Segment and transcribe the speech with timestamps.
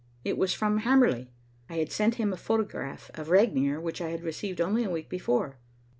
[0.23, 1.29] It was from Hamerly.
[1.69, 5.09] I had sent him a photograph of Regnier, which I had received only a week
[5.09, 5.59] before.